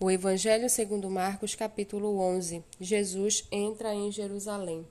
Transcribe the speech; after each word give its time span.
O 0.00 0.08
Evangelho 0.12 0.70
segundo 0.70 1.10
Marcos, 1.10 1.56
capítulo 1.56 2.20
11. 2.20 2.62
Jesus 2.80 3.44
entra 3.50 3.92
em 3.92 4.12
Jerusalém. 4.12 4.86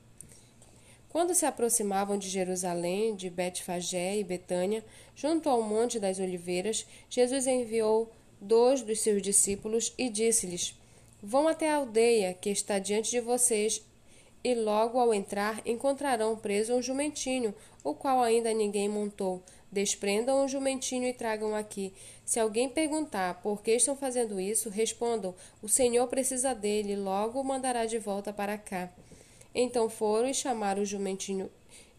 Quando 1.07 1.33
se 1.33 1.45
aproximavam 1.45 2.17
de 2.17 2.27
Jerusalém, 2.27 3.15
de 3.15 3.29
Betfagé 3.29 4.17
e 4.17 4.23
Betânia, 4.25 4.83
junto 5.15 5.47
ao 5.47 5.61
Monte 5.61 5.97
das 5.97 6.19
Oliveiras, 6.19 6.85
Jesus 7.09 7.47
enviou 7.47 8.11
dois 8.41 8.81
dos 8.81 8.99
seus 8.99 9.21
discípulos 9.21 9.93
e 9.97 10.09
disse-lhes: 10.09 10.77
Vão 11.23 11.47
até 11.47 11.71
a 11.71 11.77
aldeia 11.77 12.33
que 12.33 12.49
está 12.49 12.77
diante 12.77 13.09
de 13.09 13.21
vocês, 13.21 13.81
e 14.43 14.53
logo 14.55 14.99
ao 14.99 15.13
entrar 15.13 15.61
encontrarão 15.65 16.35
preso 16.35 16.73
um 16.73 16.81
jumentinho, 16.81 17.55
o 17.81 17.93
qual 17.93 18.21
ainda 18.21 18.53
ninguém 18.53 18.89
montou. 18.89 19.41
Desprendam 19.71 20.45
o 20.45 20.47
jumentinho 20.47 21.07
e 21.07 21.13
tragam 21.13 21.53
aqui. 21.53 21.93
Se 22.23 22.39
alguém 22.39 22.69
perguntar 22.69 23.41
por 23.41 23.61
que 23.61 23.71
estão 23.71 23.95
fazendo 23.95 24.39
isso, 24.39 24.69
respondam: 24.69 25.35
O 25.61 25.67
Senhor 25.67 26.07
precisa 26.07 26.53
dele, 26.55 26.95
logo 26.95 27.39
o 27.39 27.43
mandará 27.43 27.85
de 27.85 27.99
volta 27.99 28.31
para 28.31 28.57
cá. 28.57 28.89
Então 29.53 29.89
foram 29.89 30.29
e 30.29 30.33
chamaram 30.33 30.83
o 30.83 30.85
jumentinho 30.85 31.49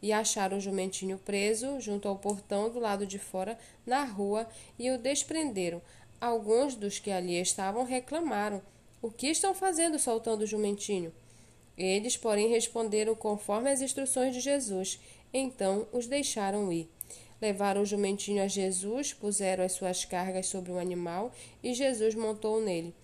e 0.00 0.12
acharam 0.12 0.58
o 0.58 0.60
jumentinho 0.60 1.18
preso 1.18 1.80
junto 1.80 2.08
ao 2.08 2.16
portão 2.16 2.70
do 2.70 2.78
lado 2.78 3.06
de 3.06 3.18
fora, 3.18 3.58
na 3.84 4.04
rua, 4.04 4.48
e 4.78 4.90
o 4.90 4.98
desprenderam. 4.98 5.82
Alguns 6.20 6.74
dos 6.74 6.98
que 6.98 7.10
ali 7.10 7.38
estavam 7.40 7.84
reclamaram: 7.84 8.62
O 9.02 9.10
que 9.10 9.28
estão 9.28 9.54
fazendo 9.54 9.98
soltando 9.98 10.42
o 10.42 10.46
jumentinho? 10.46 11.12
Eles, 11.76 12.16
porém, 12.16 12.48
responderam 12.48 13.14
conforme 13.14 13.70
as 13.70 13.80
instruções 13.80 14.34
de 14.34 14.40
Jesus. 14.40 14.98
Então 15.32 15.86
os 15.92 16.06
deixaram 16.06 16.72
ir. 16.72 16.88
Levaram 17.40 17.82
o 17.82 17.86
jumentinho 17.86 18.42
a 18.42 18.48
Jesus, 18.48 19.12
puseram 19.12 19.64
as 19.64 19.72
suas 19.72 20.04
cargas 20.04 20.46
sobre 20.46 20.72
o 20.72 20.78
animal 20.78 21.32
e 21.62 21.72
Jesus 21.72 22.14
montou 22.14 22.60
nele. 22.60 22.94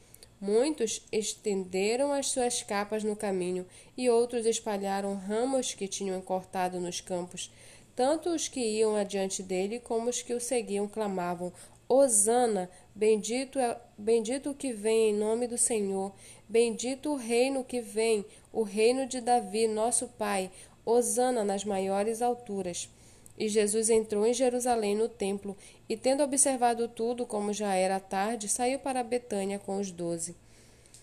Muitos 0.40 1.00
estenderam 1.10 2.12
as 2.12 2.26
suas 2.26 2.62
capas 2.62 3.04
no 3.04 3.16
caminho 3.16 3.64
e 3.96 4.10
outros 4.10 4.44
espalharam 4.44 5.14
ramos 5.14 5.72
que 5.72 5.88
tinham 5.88 6.20
cortado 6.20 6.80
nos 6.80 7.00
campos. 7.00 7.50
Tanto 7.96 8.28
os 8.30 8.48
que 8.48 8.60
iam 8.60 8.96
adiante 8.96 9.42
dele 9.42 9.78
como 9.78 10.10
os 10.10 10.20
que 10.20 10.34
o 10.34 10.40
seguiam 10.40 10.88
clamavam: 10.88 11.52
Hosana, 11.88 12.68
bendito 12.94 13.58
é 13.58 13.78
bendito 13.96 14.50
o 14.50 14.54
que 14.54 14.72
vem 14.72 15.10
em 15.10 15.14
nome 15.14 15.46
do 15.46 15.56
Senhor, 15.56 16.12
bendito 16.48 17.12
o 17.12 17.16
reino 17.16 17.62
que 17.62 17.80
vem, 17.80 18.24
o 18.52 18.62
reino 18.62 19.06
de 19.06 19.20
Davi, 19.20 19.68
nosso 19.68 20.08
pai. 20.08 20.50
Hosana 20.84 21.42
nas 21.42 21.64
maiores 21.64 22.20
alturas. 22.20 22.90
E 23.38 23.48
Jesus 23.48 23.90
entrou 23.90 24.26
em 24.26 24.32
Jerusalém 24.32 24.94
no 24.94 25.08
templo, 25.08 25.56
e 25.88 25.96
tendo 25.96 26.22
observado 26.22 26.86
tudo, 26.86 27.26
como 27.26 27.52
já 27.52 27.74
era 27.74 27.98
tarde, 27.98 28.48
saiu 28.48 28.78
para 28.78 29.02
Betânia 29.02 29.58
com 29.58 29.78
os 29.78 29.90
doze. 29.90 30.36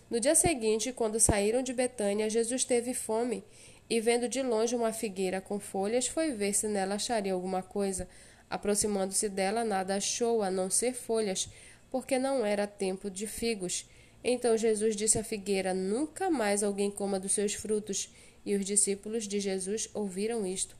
No 0.09 0.19
dia 0.19 0.35
seguinte, 0.35 0.93
quando 0.93 1.19
saíram 1.19 1.61
de 1.61 1.73
Betânia, 1.73 2.29
Jesus 2.29 2.63
teve 2.63 2.93
fome, 2.93 3.43
e 3.89 3.99
vendo 3.99 4.29
de 4.29 4.41
longe 4.41 4.75
uma 4.75 4.93
figueira 4.93 5.41
com 5.41 5.59
folhas, 5.59 6.07
foi 6.07 6.31
ver 6.31 6.53
se 6.53 6.67
nela 6.67 6.95
acharia 6.95 7.33
alguma 7.33 7.61
coisa. 7.61 8.07
Aproximando-se 8.49 9.27
dela, 9.27 9.65
nada 9.65 9.95
achou 9.95 10.41
a 10.41 10.49
não 10.49 10.69
ser 10.69 10.93
folhas, 10.93 11.49
porque 11.89 12.17
não 12.17 12.45
era 12.45 12.65
tempo 12.65 13.09
de 13.09 13.27
figos. 13.27 13.85
Então 14.23 14.57
Jesus 14.57 14.95
disse 14.95 15.17
à 15.17 15.23
figueira: 15.23 15.73
Nunca 15.73 16.29
mais 16.29 16.63
alguém 16.63 16.89
coma 16.89 17.19
dos 17.19 17.33
seus 17.33 17.53
frutos. 17.53 18.09
E 18.45 18.55
os 18.55 18.65
discípulos 18.65 19.27
de 19.27 19.39
Jesus 19.39 19.89
ouviram 19.93 20.45
isto. 20.45 20.75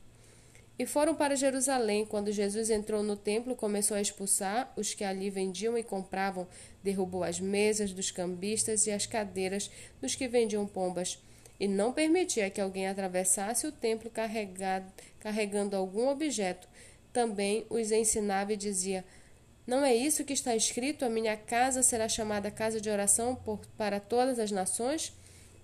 E 0.82 0.86
foram 0.86 1.14
para 1.14 1.36
Jerusalém. 1.36 2.04
Quando 2.04 2.32
Jesus 2.32 2.68
entrou 2.68 3.04
no 3.04 3.14
templo, 3.14 3.54
começou 3.54 3.96
a 3.96 4.00
expulsar 4.00 4.72
os 4.76 4.92
que 4.92 5.04
ali 5.04 5.30
vendiam 5.30 5.78
e 5.78 5.82
compravam, 5.84 6.44
derrubou 6.82 7.22
as 7.22 7.38
mesas 7.38 7.92
dos 7.92 8.10
cambistas 8.10 8.84
e 8.88 8.90
as 8.90 9.06
cadeiras 9.06 9.70
dos 10.00 10.16
que 10.16 10.26
vendiam 10.26 10.66
pombas, 10.66 11.22
e 11.60 11.68
não 11.68 11.92
permitia 11.92 12.50
que 12.50 12.60
alguém 12.60 12.88
atravessasse 12.88 13.64
o 13.64 13.70
templo 13.70 14.10
carregando 15.20 15.76
algum 15.76 16.08
objeto. 16.08 16.66
Também 17.12 17.64
os 17.70 17.92
ensinava 17.92 18.52
e 18.52 18.56
dizia: 18.56 19.04
Não 19.64 19.84
é 19.84 19.94
isso 19.94 20.24
que 20.24 20.32
está 20.32 20.56
escrito? 20.56 21.04
A 21.04 21.08
minha 21.08 21.36
casa 21.36 21.80
será 21.84 22.08
chamada 22.08 22.50
casa 22.50 22.80
de 22.80 22.90
oração 22.90 23.36
por, 23.36 23.60
para 23.78 24.00
todas 24.00 24.40
as 24.40 24.50
nações? 24.50 25.12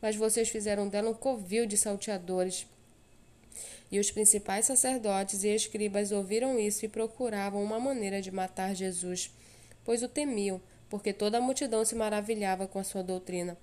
Mas 0.00 0.15
vocês 0.15 0.48
fizeram 0.48 0.88
dela 0.88 1.10
um 1.10 1.15
covil 1.15 1.66
de 1.66 1.76
salteadores. 1.76 2.69
E 3.91 3.99
os 3.99 4.10
principais 4.10 4.66
sacerdotes 4.66 5.44
e 5.44 5.49
escribas 5.49 6.12
ouviram 6.12 6.59
isso 6.59 6.84
e 6.84 6.88
procuravam 6.88 7.62
uma 7.62 7.81
maneira 7.81 8.21
de 8.21 8.31
matar 8.31 8.75
Jesus, 8.75 9.31
pois 9.84 10.03
o 10.03 10.09
temiam, 10.09 10.60
porque 10.91 11.12
toda 11.12 11.38
a 11.38 11.41
multidão 11.41 11.84
se 11.84 11.94
maravilhava 11.94 12.66
com 12.66 12.78
a 12.78 12.84
sua 12.84 13.03
doutrina. 13.03 13.56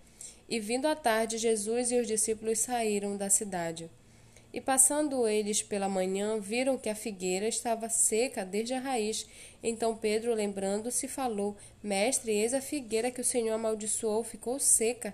E 0.49 0.59
vindo 0.59 0.87
à 0.87 0.95
tarde, 0.95 1.37
Jesus 1.37 1.91
e 1.91 1.99
os 1.99 2.07
discípulos 2.07 2.59
saíram 2.59 3.17
da 3.17 3.29
cidade. 3.29 3.89
E 4.55 4.61
passando 4.61 5.27
eles 5.27 5.61
pela 5.61 5.89
manhã, 5.89 6.39
viram 6.39 6.77
que 6.77 6.87
a 6.87 6.95
figueira 6.95 7.45
estava 7.45 7.89
seca 7.89 8.45
desde 8.45 8.73
a 8.73 8.79
raiz. 8.79 9.27
Então 9.61 9.97
Pedro, 9.97 10.33
lembrando-se, 10.33 11.09
falou: 11.09 11.57
Mestre, 11.83 12.31
eis 12.31 12.53
a 12.53 12.61
figueira 12.61 13.11
que 13.11 13.19
o 13.19 13.25
Senhor 13.25 13.53
amaldiçoou, 13.53 14.23
ficou 14.23 14.57
seca. 14.57 15.13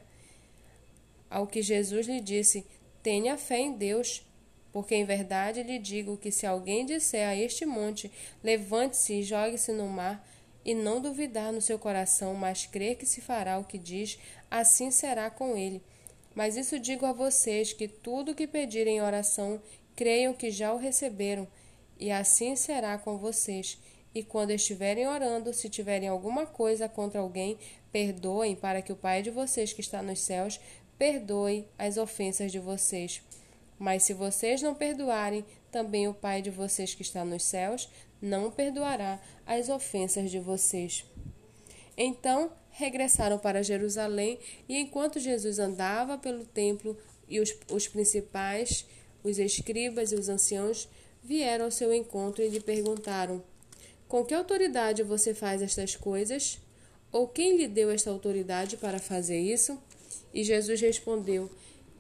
Ao 1.27 1.47
que 1.47 1.61
Jesus 1.61 2.07
lhe 2.07 2.21
disse: 2.21 2.63
Tenha 3.01 3.35
fé 3.35 3.57
em 3.57 3.73
Deus. 3.73 4.23
Porque 4.71 4.95
em 4.95 5.05
verdade 5.05 5.63
lhe 5.63 5.77
digo 5.77 6.17
que 6.17 6.31
se 6.31 6.45
alguém 6.45 6.85
disser 6.85 7.27
a 7.27 7.35
este 7.35 7.65
monte: 7.65 8.11
Levante-se 8.43 9.13
e 9.19 9.23
jogue-se 9.23 9.71
no 9.71 9.87
mar, 9.87 10.25
e 10.63 10.73
não 10.73 11.01
duvidar 11.01 11.51
no 11.51 11.61
seu 11.61 11.77
coração, 11.77 12.33
mas 12.33 12.65
crer 12.65 12.95
que 12.95 13.05
se 13.05 13.19
fará 13.19 13.57
o 13.57 13.63
que 13.63 13.77
diz, 13.77 14.17
assim 14.49 14.91
será 14.91 15.29
com 15.29 15.57
ele. 15.57 15.81
Mas 16.33 16.55
isso 16.55 16.79
digo 16.79 17.05
a 17.05 17.11
vocês: 17.11 17.73
que 17.73 17.87
tudo 17.87 18.31
o 18.31 18.35
que 18.35 18.47
pedirem 18.47 18.97
em 18.97 19.01
oração, 19.01 19.61
creiam 19.95 20.33
que 20.33 20.51
já 20.51 20.73
o 20.73 20.77
receberam, 20.77 21.47
e 21.99 22.11
assim 22.11 22.55
será 22.55 22.97
com 22.97 23.17
vocês. 23.17 23.77
E 24.13 24.23
quando 24.23 24.51
estiverem 24.51 25.07
orando, 25.07 25.53
se 25.53 25.69
tiverem 25.69 26.09
alguma 26.09 26.45
coisa 26.45 26.89
contra 26.89 27.21
alguém, 27.21 27.57
perdoem, 27.91 28.55
para 28.55 28.81
que 28.81 28.91
o 28.91 28.95
Pai 28.95 29.21
de 29.21 29.29
vocês 29.29 29.71
que 29.71 29.81
está 29.81 30.01
nos 30.01 30.19
céus 30.19 30.59
perdoe 30.97 31.65
as 31.77 31.97
ofensas 31.97 32.51
de 32.51 32.59
vocês. 32.59 33.21
Mas 33.81 34.03
se 34.03 34.13
vocês 34.13 34.61
não 34.61 34.75
perdoarem, 34.75 35.43
também 35.71 36.07
o 36.07 36.13
Pai 36.13 36.39
de 36.39 36.51
vocês 36.51 36.93
que 36.93 37.01
está 37.01 37.25
nos 37.25 37.41
céus 37.41 37.89
não 38.21 38.51
perdoará 38.51 39.19
as 39.43 39.69
ofensas 39.69 40.29
de 40.29 40.37
vocês. 40.37 41.03
Então 41.97 42.51
regressaram 42.69 43.39
para 43.39 43.63
Jerusalém, 43.63 44.37
e 44.69 44.77
enquanto 44.77 45.19
Jesus 45.19 45.57
andava 45.57 46.15
pelo 46.15 46.45
templo, 46.45 46.95
e 47.27 47.39
os, 47.39 47.55
os 47.71 47.87
principais, 47.87 48.85
os 49.23 49.39
escribas 49.39 50.11
e 50.11 50.15
os 50.15 50.29
anciãos 50.29 50.87
vieram 51.23 51.65
ao 51.65 51.71
seu 51.71 51.91
encontro 51.91 52.43
e 52.43 52.49
lhe 52.49 52.59
perguntaram: 52.59 53.43
Com 54.07 54.23
que 54.23 54.35
autoridade 54.35 55.01
você 55.01 55.33
faz 55.33 55.59
estas 55.59 55.95
coisas? 55.95 56.59
Ou 57.11 57.27
quem 57.27 57.57
lhe 57.57 57.67
deu 57.67 57.89
esta 57.89 58.11
autoridade 58.11 58.77
para 58.77 58.99
fazer 58.99 59.39
isso? 59.39 59.81
E 60.31 60.43
Jesus 60.43 60.79
respondeu: 60.79 61.49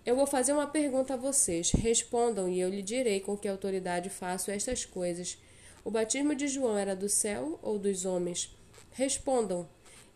eu 0.05 0.15
vou 0.15 0.25
fazer 0.25 0.51
uma 0.53 0.67
pergunta 0.67 1.13
a 1.13 1.17
vocês. 1.17 1.71
Respondam 1.71 2.49
e 2.49 2.59
eu 2.59 2.69
lhe 2.69 2.81
direi 2.81 3.19
com 3.19 3.37
que 3.37 3.47
autoridade 3.47 4.09
faço 4.09 4.49
estas 4.49 4.83
coisas. 4.83 5.37
O 5.83 5.91
batismo 5.91 6.33
de 6.33 6.47
João 6.47 6.77
era 6.77 6.95
do 6.95 7.07
céu 7.07 7.59
ou 7.61 7.77
dos 7.77 8.05
homens? 8.05 8.55
Respondam. 8.91 9.69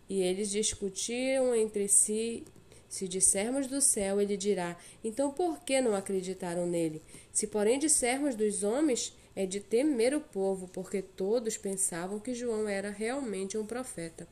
E 0.09 0.22
eles 0.22 0.50
discutiam 0.50 1.56
entre 1.56 1.88
si. 1.88 2.46
Se 2.88 3.07
dissermos 3.07 3.68
do 3.68 3.81
céu, 3.81 4.22
ele 4.22 4.38
dirá: 4.38 4.78
Então 5.03 5.31
por 5.31 5.59
que 5.63 5.81
não 5.81 5.96
acreditaram 5.96 6.66
nele? 6.66 7.02
Se, 7.31 7.47
porém, 7.47 7.78
dissermos 7.78 8.35
dos 8.35 8.63
homens, 8.63 9.16
é 9.35 9.46
de 9.46 9.59
temer 9.59 10.16
o 10.16 10.22
povo, 10.22 10.67
porque 10.67 11.02
todos 11.02 11.57
pensavam 11.57 12.19
que 12.19 12.34
João 12.34 12.67
era 12.69 12.90
realmente 12.90 13.57
um 13.57 13.66
profeta. 13.66 14.28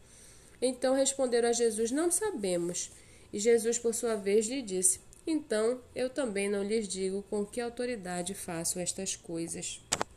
Então 0.62 0.96
responderam 0.96 1.50
a 1.50 1.54
Jesus: 1.54 1.92
Não 1.92 2.10
sabemos. 2.10 2.92
E 3.32 3.40
Jesus, 3.40 3.78
por 3.78 3.94
sua 3.94 4.16
vez, 4.16 4.48
lhe 4.48 4.62
disse: 4.62 5.00
então 5.26 5.82
eu 5.96 6.10
também 6.10 6.50
não 6.50 6.64
lhes 6.64 6.88
digo 6.88 7.24
com 7.30 7.46
que 7.46 7.62
autoridade 7.62 8.34
faço 8.34 8.80
estas 8.80 9.16
coisas. 9.16 9.82